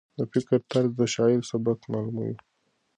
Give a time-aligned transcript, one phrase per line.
[0.17, 2.35] د فکر طرز د شاعر سبک معلوموي.